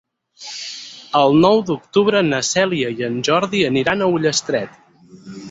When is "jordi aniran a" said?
3.29-4.11